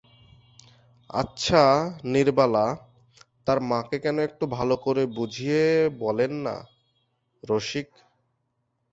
[1.13, 1.63] আচ্ছা,
[2.03, 2.65] নীরবালা
[3.47, 5.63] তাঁর মাকে কেন একটু ভালো করে বুঝিয়ে
[5.99, 6.55] বলেন না–
[7.43, 7.89] রসিক।